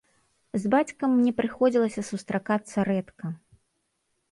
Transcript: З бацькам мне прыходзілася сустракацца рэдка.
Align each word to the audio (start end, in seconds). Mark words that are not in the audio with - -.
З 0.63 0.71
бацькам 0.73 1.09
мне 1.17 1.33
прыходзілася 1.41 2.01
сустракацца 2.09 2.77
рэдка. 2.91 3.25